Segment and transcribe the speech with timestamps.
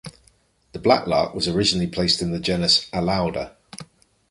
[0.71, 3.51] The black lark was originally placed in the genus "Alauda".